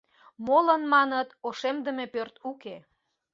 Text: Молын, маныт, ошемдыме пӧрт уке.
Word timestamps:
Молын, 0.45 0.81
маныт, 0.93 1.29
ошемдыме 1.47 2.05
пӧрт 2.13 2.35
уке. 2.49 2.75